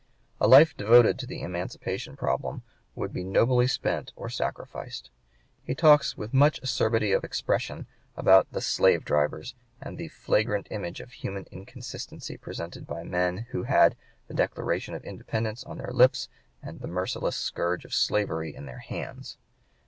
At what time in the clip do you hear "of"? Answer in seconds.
7.11-7.23, 11.01-11.11, 14.95-15.05, 17.85-17.93